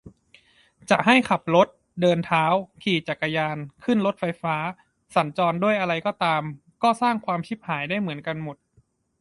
[0.89, 1.67] จะให้ขับรถ
[2.01, 2.45] เดินเท้า
[2.83, 4.55] ขี่จักรยาน ขึ้นรถไฟฟ้า
[5.15, 6.43] สัญจรด้วยอะไรก็ตาม
[6.83, 8.57] ก็สร้างความชิบหายได้เหมือนกันหมด